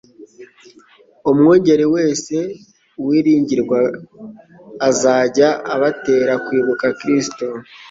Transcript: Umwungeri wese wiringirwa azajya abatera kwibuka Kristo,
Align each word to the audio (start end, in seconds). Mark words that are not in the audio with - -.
Umwungeri 1.31 1.85
wese 1.95 2.35
wiringirwa 3.05 3.79
azajya 4.89 5.49
abatera 5.73 6.33
kwibuka 6.45 6.85
Kristo, 6.99 7.45